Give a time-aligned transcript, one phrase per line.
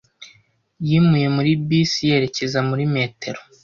[0.87, 3.39] Yimuye muri bisi yerekeza muri metero.